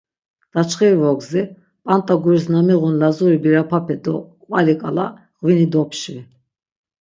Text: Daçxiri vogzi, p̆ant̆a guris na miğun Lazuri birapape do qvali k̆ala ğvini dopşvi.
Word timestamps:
Daçxiri 0.53 0.97
vogzi, 1.01 1.41
p̆ant̆a 1.85 2.15
guris 2.23 2.45
na 2.53 2.59
miğun 2.67 2.95
Lazuri 3.01 3.37
birapape 3.43 3.95
do 4.03 4.15
qvali 4.43 4.75
k̆ala 4.81 5.05
ğvini 5.41 5.67
dopşvi. 5.73 6.19